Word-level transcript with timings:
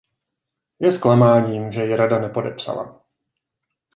Je 0.79 0.91
zklamáním, 0.91 1.71
že 1.71 1.85
ji 1.85 1.95
Rada 1.95 2.19
nepodepsala. 2.19 3.01